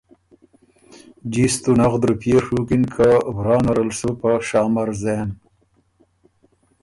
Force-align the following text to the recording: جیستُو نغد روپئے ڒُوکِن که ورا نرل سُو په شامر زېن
جیستُو 1.31 1.71
نغد 1.79 2.03
روپئے 2.09 2.37
ڒُوکِن 2.45 2.83
که 2.93 3.09
ورا 3.35 3.57
نرل 3.63 3.89
سُو 3.97 4.09
په 4.19 4.29
شامر 4.47 4.89
زېن 5.01 5.29